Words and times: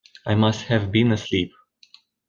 I 0.25 0.33
must 0.33 0.63
have 0.63 0.91
been 0.91 1.11
asleep. 1.11 1.51